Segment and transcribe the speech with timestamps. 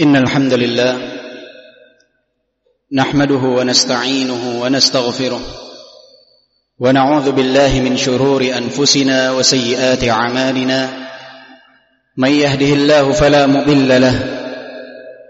[0.00, 0.98] إن الحمد لله
[2.92, 5.40] نحمده ونستعينه ونستغفره
[6.78, 10.88] ونعوذ بالله من شرور أنفسنا وسيئات أعمالنا
[12.16, 14.14] من يهده الله فلا مضل له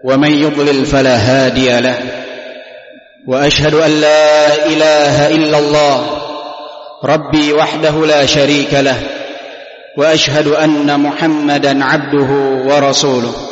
[0.05, 1.99] ومن يضلل فلا هادي له
[3.29, 6.19] وأشهد أن لا إله إلا الله
[7.05, 8.97] ربي وحده لا شريك له
[9.97, 12.31] وأشهد أن محمدا عبده
[12.67, 13.52] ورسوله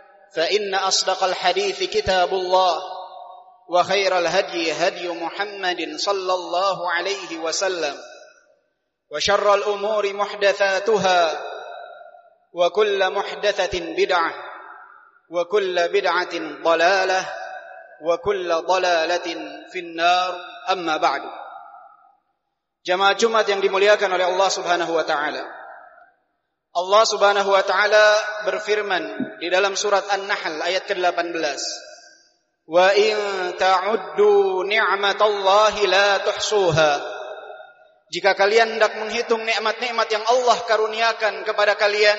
[0.35, 2.81] فإن أصدق الحديث كتاب الله
[3.69, 7.97] وخير الهدي هدي محمد صلى الله عليه وسلم
[9.11, 11.41] وشر الأمور محدثاتها
[12.53, 14.33] وكل محدثة بدعة
[15.29, 17.29] وكل بدعة ضلالة
[18.01, 19.27] وكل ضلالة
[19.71, 20.39] في النار
[20.71, 21.21] أما بعد
[22.81, 25.45] Jamaah Jumat yang dimuliakan oleh Allah Subhanahu wa taala.
[26.73, 28.17] Allah Subhanahu wa taala
[28.49, 31.61] berfirman di dalam surat An-Nahl ayat ke-18.
[32.69, 33.17] Wa in
[33.57, 36.93] ta'uddu ni'matallahi la tuhsuha.
[38.13, 42.15] Jika kalian hendak menghitung nikmat-nikmat yang Allah karuniakan kepada kalian,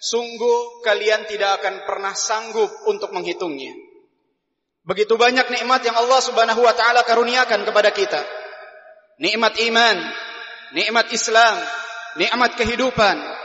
[0.00, 3.76] sungguh kalian tidak akan pernah sanggup untuk menghitungnya.
[4.80, 8.24] Begitu banyak nikmat yang Allah Subhanahu wa taala karuniakan kepada kita.
[9.20, 9.96] Nikmat iman,
[10.72, 11.60] nikmat Islam,
[12.16, 13.39] nikmat kehidupan,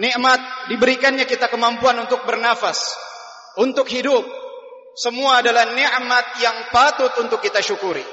[0.00, 0.40] nikmat
[0.72, 2.96] diberikannya kita kemampuan untuk bernafas,
[3.60, 4.24] untuk hidup.
[4.92, 8.04] Semua adalah nikmat yang patut untuk kita syukuri.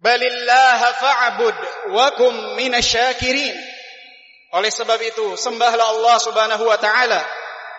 [0.00, 1.56] Balillaha fa'bud
[1.92, 3.56] wa kum minasyakirin.
[4.56, 7.20] Oleh sebab itu, sembahlah Allah Subhanahu wa taala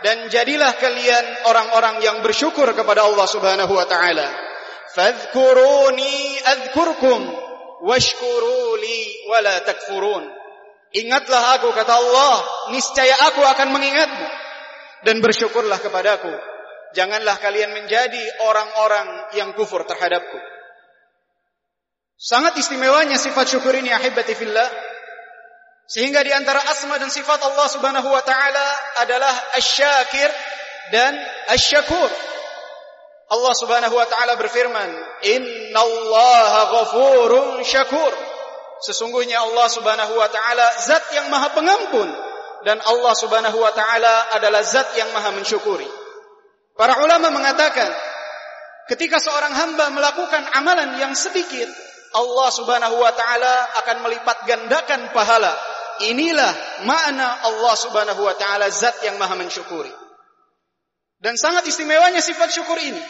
[0.06, 4.30] dan jadilah kalian orang-orang yang bersyukur kepada Allah Subhanahu wa taala.
[4.94, 7.20] Fadhkuruni adhkurkum
[7.82, 10.39] washkuru li wala takfurun.
[10.90, 12.36] Ingatlah aku kata Allah,
[12.74, 14.28] niscaya aku akan mengingatmu
[15.06, 16.34] dan bersyukurlah kepadaku.
[16.98, 20.42] Janganlah kalian menjadi orang-orang yang kufur terhadapku.
[22.18, 24.66] Sangat istimewanya sifat syukur ini ahibati fillah.
[25.86, 28.68] Sehingga di antara asma dan sifat Allah Subhanahu wa taala
[29.06, 30.30] adalah Asy-Syakir
[30.90, 31.14] dan
[31.54, 32.10] Asy-Syakur.
[33.30, 34.90] Allah Subhanahu wa taala berfirman,
[35.22, 38.29] "Innallaha ghafurun syakur."
[38.80, 42.08] Sesungguhnya Allah Subhanahu wa taala zat yang Maha Pengampun
[42.64, 45.88] dan Allah Subhanahu wa taala adalah zat yang Maha mensyukuri.
[46.80, 47.92] Para ulama mengatakan,
[48.88, 51.68] ketika seorang hamba melakukan amalan yang sedikit,
[52.16, 55.52] Allah Subhanahu wa taala akan melipat gandakan pahala.
[56.00, 56.56] Inilah
[56.88, 59.92] makna Allah Subhanahu wa taala zat yang Maha mensyukuri.
[61.20, 63.04] Dan sangat istimewanya sifat syukur ini.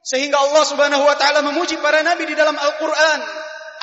[0.00, 3.20] Sehingga Allah subhanahu wa ta'ala memuji para nabi di dalam Al-Quran.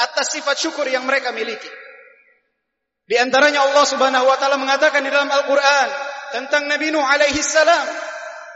[0.01, 1.69] Atas sifat syukur yang mereka miliki.
[3.05, 5.89] Di antaranya Allah subhanahu wa ta'ala mengatakan di dalam Al-Quran.
[6.33, 7.85] Tentang Nabi Nuh alaihi salam.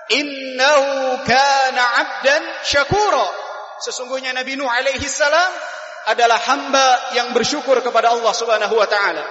[0.10, 3.28] Innahu kana abdan syakura.
[3.86, 5.52] Sesungguhnya Nabi Nuh alaihi salam
[6.10, 9.24] adalah hamba yang bersyukur kepada Allah subhanahu wa ta'ala.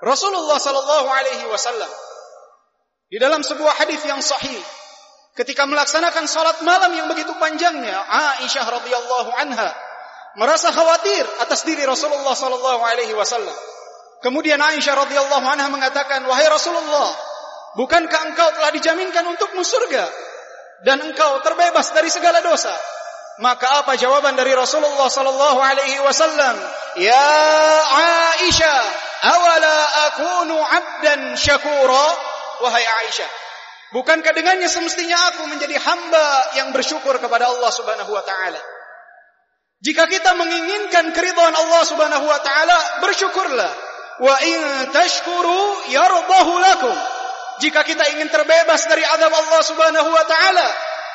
[0.00, 1.88] Rasulullah sallallahu alaihi wasallam
[3.10, 4.62] di dalam sebuah hadis yang sahih,
[5.34, 9.74] ketika melaksanakan salat malam yang begitu panjangnya, Aisyah radhiyallahu anha
[10.38, 13.54] merasa khawatir atas diri Rasulullah sallallahu alaihi wasallam.
[14.20, 17.10] Kemudian Aisyah radhiyallahu anha mengatakan, "Wahai Rasulullah,
[17.80, 20.04] bukankah engkau telah dijaminkan untukmu surga
[20.84, 22.72] dan engkau terbebas dari segala dosa?"
[23.40, 26.60] Maka apa jawaban dari Rasulullah sallallahu alaihi wasallam?
[27.00, 27.32] "Ya
[28.36, 28.80] Aisyah,
[29.24, 29.76] awala
[30.12, 32.08] akunu 'abdan syakura?"
[32.60, 33.30] wahai Aisyah,
[33.96, 36.26] bukankah dengannya semestinya aku menjadi hamba
[36.60, 38.60] yang bersyukur kepada Allah Subhanahu wa taala?
[39.80, 43.72] Jika kita menginginkan keridhaan Allah Subhanahu wa taala, bersyukurlah.
[44.20, 44.60] Wa in
[44.92, 46.96] tashkuru yardahu lakum.
[47.64, 50.68] Jika kita ingin terbebas dari azab Allah Subhanahu wa taala,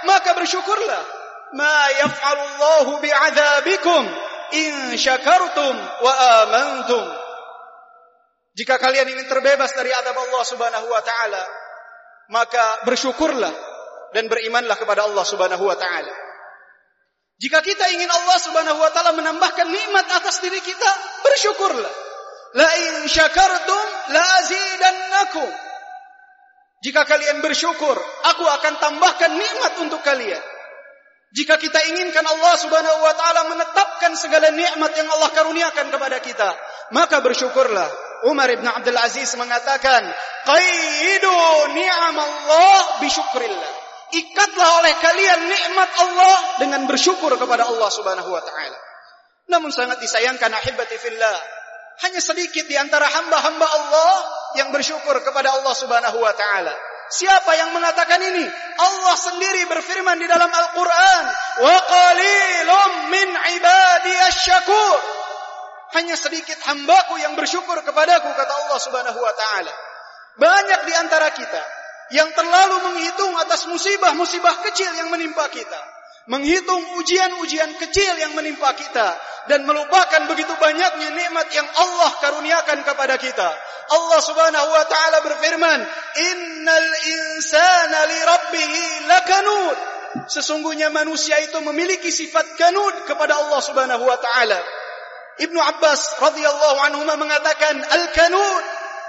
[0.09, 1.25] maka bersyukurlah.
[1.53, 4.01] ma yaf'alu Allahu bi'adzabikum
[4.57, 7.05] in syakartum wa amantum.
[8.57, 11.43] Jika kalian ingin terbebas dari azab Allah Subhanahu wa taala,
[12.33, 13.53] maka bersyukurlah
[14.15, 16.24] dan berimanlah kepada Allah Subhanahu wa taala.
[17.35, 21.93] Jika kita ingin Allah Subhanahu wa taala menambahkan nikmat atas diri kita, bersyukurlah.
[22.55, 23.85] La in syakartum
[24.15, 25.49] la azidannakum.
[26.79, 27.97] Jika kalian bersyukur,
[28.31, 30.39] aku akan tambahkan nikmat untuk kalian.
[31.35, 36.49] Jika kita inginkan Allah Subhanahu wa taala menetapkan segala nikmat yang Allah karuniakan kepada kita,
[36.95, 37.91] maka bersyukurlah.
[38.31, 40.07] Umar bin Abdul Aziz mengatakan,
[40.47, 41.35] "Qaidu
[41.75, 48.77] ni'amallah bi syukrillah." Ikatlah oleh kalian nikmat Allah dengan bersyukur kepada Allah Subhanahu wa taala.
[49.49, 51.37] Namun sangat disayangkan ahibati fillah,
[52.05, 54.13] hanya sedikit di antara hamba-hamba Allah
[54.61, 56.73] yang bersyukur kepada Allah Subhanahu wa taala.
[57.05, 58.45] Siapa yang mengatakan ini?
[58.81, 61.23] Allah sendiri berfirman di dalam Al-Qur'an,
[61.61, 64.97] "Wa qalilum min ibadiyasy syakur."
[65.95, 69.73] Hanya sedikit hambaku yang bersyukur kepadaku kata Allah Subhanahu wa taala.
[70.35, 71.61] Banyak di antara kita
[72.13, 75.81] yang terlalu menghitung atas musibah-musibah kecil yang menimpa kita.
[76.25, 79.13] Menghitung ujian-ujian kecil yang menimpa kita.
[79.45, 83.49] Dan melupakan begitu banyaknya nikmat yang Allah karuniakan kepada kita.
[83.93, 85.79] Allah subhanahu wa ta'ala berfirman.
[86.33, 89.77] Innal insana li rabbihi lakanud.
[90.25, 94.59] Sesungguhnya manusia itu memiliki sifat kanud kepada Allah subhanahu wa ta'ala.
[95.45, 97.81] Ibnu Abbas radhiyallahu anhu mengatakan.
[97.85, 98.63] Al-kanud.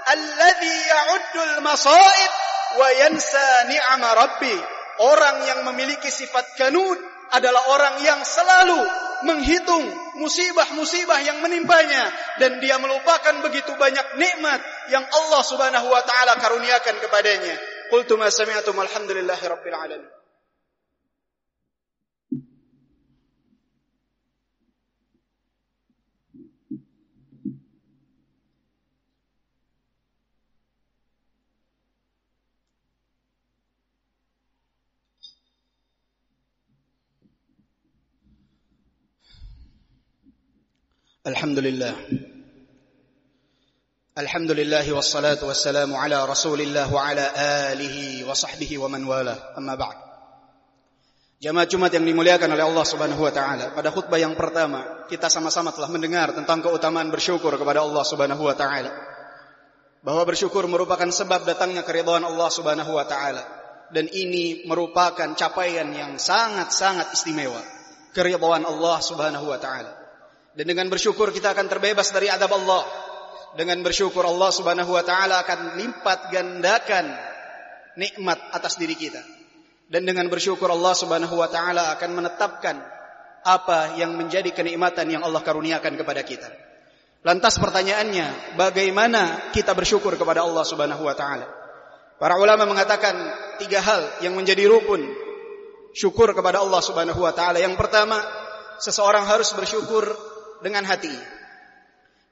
[0.07, 2.31] Alladhi ya'uddul masaib
[2.75, 4.55] wa yansa ni'ama rabbi.
[4.97, 6.97] Orang yang memiliki sifat kanud
[7.31, 8.81] adalah orang yang selalu
[9.29, 9.85] menghitung
[10.17, 12.09] musibah-musibah yang menimpanya
[12.41, 14.59] dan dia melupakan begitu banyak nikmat
[14.89, 17.55] yang Allah Subhanahu wa taala karuniakan kepadanya.
[17.93, 20.16] Qultu ma sami'tum alhamdulillahirabbil alamin.
[41.26, 41.94] الحمد لله
[44.18, 47.30] الحمد لله والصلاة والسلام على رسول الله وعلى
[47.70, 49.96] آله وصحبه ومن والاه أما بعد
[51.42, 53.74] Jamaah Jumat yang dimuliakan oleh Allah Subhanahu wa taala.
[53.74, 58.54] Pada khutbah yang pertama, kita sama-sama telah mendengar tentang keutamaan bersyukur kepada Allah Subhanahu wa
[58.54, 58.90] taala.
[60.06, 63.42] Bahwa bersyukur merupakan sebab datangnya keridhaan Allah Subhanahu wa taala
[63.94, 67.62] dan ini merupakan capaian yang sangat-sangat istimewa,
[68.10, 69.95] keridhaan Allah Subhanahu wa taala.
[70.57, 72.81] Dan dengan bersyukur kita akan terbebas dari adab Allah.
[73.53, 77.13] Dengan bersyukur Allah subhanahu wa ta'ala akan lipat gandakan
[77.93, 79.21] nikmat atas diri kita.
[79.85, 82.73] Dan dengan bersyukur Allah subhanahu wa ta'ala akan menetapkan
[83.45, 86.49] apa yang menjadi kenikmatan yang Allah karuniakan kepada kita.
[87.21, 91.45] Lantas pertanyaannya, bagaimana kita bersyukur kepada Allah subhanahu wa ta'ala?
[92.17, 93.13] Para ulama mengatakan
[93.61, 95.05] tiga hal yang menjadi rukun
[95.93, 97.61] syukur kepada Allah subhanahu wa ta'ala.
[97.61, 98.25] Yang pertama,
[98.81, 101.13] seseorang harus bersyukur dengan hati.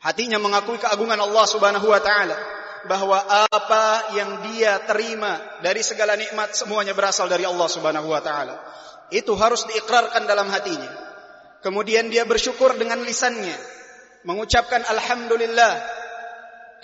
[0.02, 2.38] Hatinya mengakui keagungan Allah Subhanahu wa taala
[2.86, 3.18] bahwa
[3.50, 8.56] apa yang dia terima dari segala nikmat semuanya berasal dari Allah Subhanahu wa taala.
[9.10, 11.06] Itu harus diikrarkan dalam hatinya.
[11.66, 13.58] Kemudian dia bersyukur dengan lisannya,
[14.26, 15.74] mengucapkan alhamdulillah.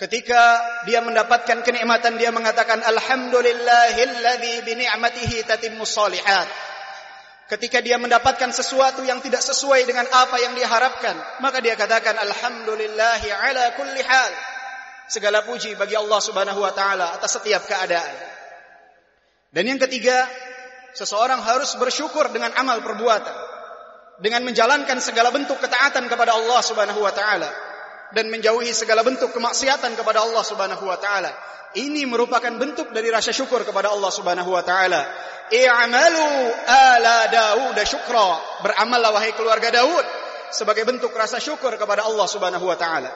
[0.02, 0.58] Ketika
[0.90, 6.71] dia mendapatkan kenikmatan dia mengatakan alhamdulillahilladzi bi ni'matihi tatimmus shalihat.
[7.50, 12.16] Ketika dia mendapatkan sesuatu yang tidak sesuai dengan apa yang dia harapkan, maka dia katakan
[12.16, 14.32] alhamdulillahi ala kulli hal.
[15.10, 18.14] Segala puji bagi Allah Subhanahu wa taala atas setiap keadaan.
[19.52, 20.24] Dan yang ketiga,
[20.96, 23.36] seseorang harus bersyukur dengan amal perbuatan.
[24.22, 27.50] Dengan menjalankan segala bentuk ketaatan kepada Allah Subhanahu wa taala
[28.12, 31.32] dan menjauhi segala bentuk kemaksiatan kepada Allah Subhanahu wa taala.
[31.72, 35.00] Ini merupakan bentuk dari rasa syukur kepada Allah Subhanahu wa taala
[35.50, 36.28] i'malu
[36.68, 38.38] ala Daud syukra.
[38.62, 40.04] Beramallah wahai keluarga Daud
[40.52, 43.10] sebagai bentuk rasa syukur kepada Allah Subhanahu wa taala.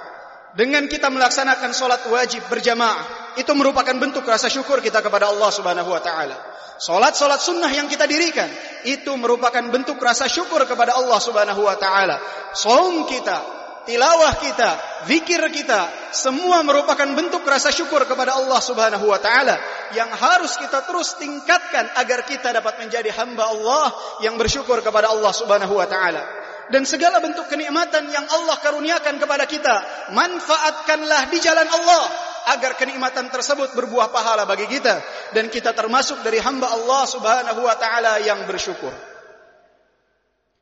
[0.56, 5.92] Dengan kita melaksanakan solat wajib berjamaah itu merupakan bentuk rasa syukur kita kepada Allah Subhanahu
[5.92, 6.36] wa taala.
[6.76, 8.48] Solat-solat sunnah yang kita dirikan
[8.84, 12.16] itu merupakan bentuk rasa syukur kepada Allah Subhanahu wa taala.
[12.56, 14.70] Saum kita tilawah kita,
[15.06, 19.56] zikir kita, semua merupakan bentuk rasa syukur kepada Allah Subhanahu wa taala
[19.94, 25.32] yang harus kita terus tingkatkan agar kita dapat menjadi hamba Allah yang bersyukur kepada Allah
[25.32, 26.26] Subhanahu wa taala.
[26.66, 32.04] Dan segala bentuk kenikmatan yang Allah karuniakan kepada kita, manfaatkanlah di jalan Allah
[32.58, 34.98] agar kenikmatan tersebut berbuah pahala bagi kita
[35.34, 38.90] dan kita termasuk dari hamba Allah Subhanahu wa taala yang bersyukur.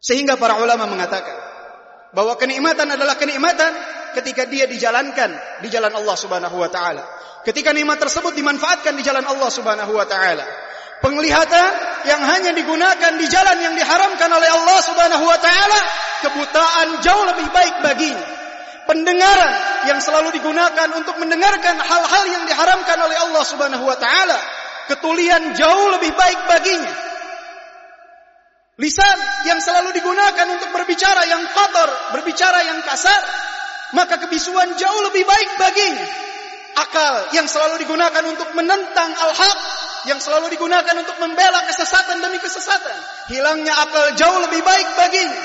[0.00, 1.43] Sehingga para ulama mengatakan
[2.14, 3.74] bahwa kenikmatan adalah kenikmatan
[4.14, 7.02] ketika dia dijalankan di jalan Allah Subhanahu wa taala.
[7.42, 10.46] Ketika nikmat tersebut dimanfaatkan di jalan Allah Subhanahu wa taala.
[11.02, 11.70] Penglihatan
[12.08, 15.80] yang hanya digunakan di jalan yang diharamkan oleh Allah Subhanahu wa taala,
[16.24, 18.24] kebutaan jauh lebih baik baginya.
[18.88, 19.52] Pendengaran
[19.92, 24.38] yang selalu digunakan untuk mendengarkan hal-hal yang diharamkan oleh Allah Subhanahu wa taala,
[24.88, 27.13] ketulian jauh lebih baik baginya.
[28.74, 33.22] Lisan yang selalu digunakan untuk berbicara yang kotor, berbicara yang kasar,
[33.94, 36.06] maka kebisuan jauh lebih baik baginya.
[36.74, 39.58] Akal yang selalu digunakan untuk menentang al-haq,
[40.10, 42.98] yang selalu digunakan untuk membela kesesatan demi kesesatan,
[43.30, 45.42] hilangnya akal jauh lebih baik baginya.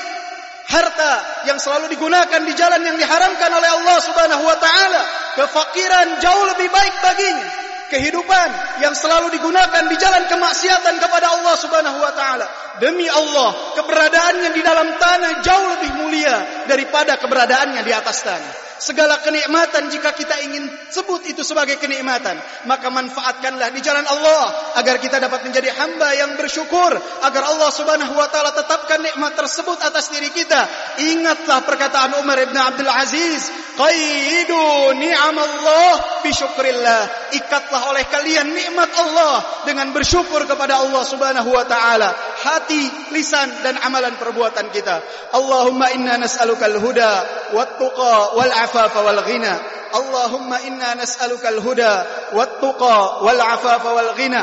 [0.66, 5.02] Harta yang selalu digunakan di jalan yang diharamkan oleh Allah Subhanahu wa taala,
[5.38, 8.48] kefakiran jauh lebih baik baginya kehidupan
[8.80, 12.46] yang selalu digunakan di jalan kemaksiatan kepada Allah Subhanahu wa taala.
[12.78, 19.20] Demi Allah, keberadaannya di dalam tanah jauh lebih mulia daripada keberadaannya di atas tanah segala
[19.20, 25.20] kenikmatan jika kita ingin sebut itu sebagai kenikmatan maka manfaatkanlah di jalan Allah agar kita
[25.20, 30.32] dapat menjadi hamba yang bersyukur agar Allah Subhanahu wa taala tetapkan nikmat tersebut atas diri
[30.32, 30.64] kita
[31.12, 34.64] ingatlah perkataan Umar bin Abdul Aziz Qaidu
[34.98, 35.92] ni'am Allah
[36.24, 37.02] Bishukrillah
[37.36, 42.10] Ikatlah oleh kalian nikmat Allah Dengan bersyukur kepada Allah subhanahu wa ta'ala
[42.40, 47.12] Hati, lisan dan amalan perbuatan kita Allahumma inna nas'alukal huda
[47.54, 49.54] wat tuqa wal afafa wal ghina.
[49.90, 51.92] Allahumma inna nas'alukal huda
[52.34, 54.42] wat tuqa wal afafa wal ghina.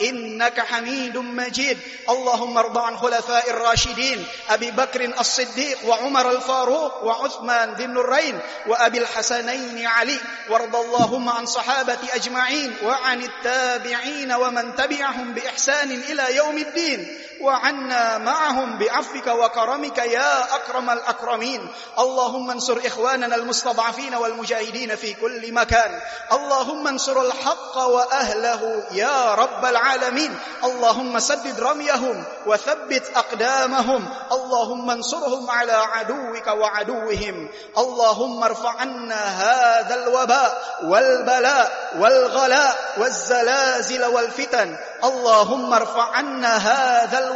[0.00, 1.78] إنك حميد مجيد.
[2.10, 9.86] اللهم ارض عن خلفاء الراشدين أبي بكر الصديق وعمر الفاروق وعثمان ذي النورين وأبي الحسنين
[9.86, 10.18] علي.
[10.50, 17.18] وارض اللهم عن صحابة أجمعين وعن التابعين ومن تبعهم بإحسان إلى يوم الدين.
[17.42, 21.68] وعنا معهم بعفك وكرمك يا أكرم الأكرمين.
[21.98, 26.00] اللهم انصر إخواننا المستضعفين والمجاهدين في كل مكان.
[26.32, 30.38] اللهم انصر الحق وأهله يا رب العالمين.
[30.64, 34.08] اللهم سدد رميهم وثبت أقدامهم.
[34.32, 37.48] اللهم انصرهم على عدوك وعدوهم.
[37.78, 44.76] اللهم ارفع عنا هذا الوباء والبلاء والغلاء والزلازل والفتن.
[45.04, 47.31] اللهم ارفع عنا هذا الوباء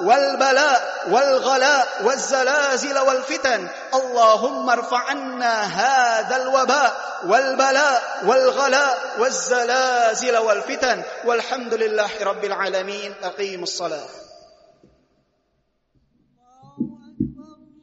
[0.00, 3.68] والبلاء والغلاء والزلازل والفتن.
[3.94, 11.02] اللهم ارفع عنا هذا الوباء والبلاء والغلاء والزلازل والفتن.
[11.24, 13.14] والحمد لله رب العالمين.
[13.22, 14.08] أقيم الصلاة.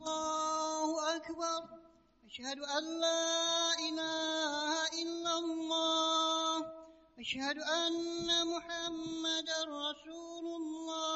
[0.08, 1.62] الله أكبر.
[2.32, 3.24] أشهد أن لا
[3.90, 4.72] إله
[5.04, 6.58] إلا الله.
[7.20, 11.15] أشهد أن محمد رسول الله.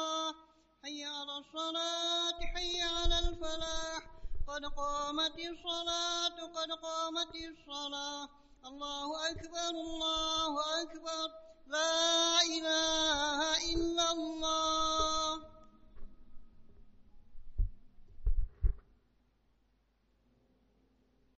[0.90, 4.02] حي على الصلاة حي على الفلاح.
[4.48, 8.28] قد قامت الصلاة قد قامت الصلاة.
[8.66, 11.28] الله أكبر الله أكبر.
[11.66, 13.38] لا إله
[13.74, 15.09] إلا الله.